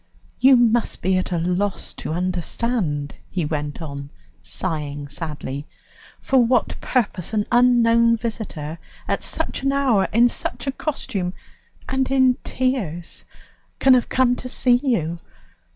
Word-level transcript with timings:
"You 0.39 0.55
must 0.55 1.03
be 1.03 1.15
at 1.19 1.31
a 1.31 1.37
loss 1.37 1.93
to 1.93 2.11
understand," 2.11 3.13
he 3.29 3.45
went 3.45 3.83
on, 3.83 4.09
sighing 4.41 5.07
sadly, 5.07 5.67
"for 6.19 6.39
what 6.43 6.81
purpose 6.81 7.33
an 7.35 7.45
unknown 7.51 8.17
visitor, 8.17 8.79
at 9.07 9.21
such 9.21 9.61
an 9.61 9.71
hour, 9.71 10.07
in 10.11 10.27
such 10.27 10.65
a 10.65 10.71
costume, 10.71 11.35
and 11.87 12.09
in 12.09 12.37
tears, 12.43 13.25
can 13.77 13.93
have 13.93 14.09
come 14.09 14.35
to 14.37 14.49
see 14.49 14.79
you. 14.83 15.19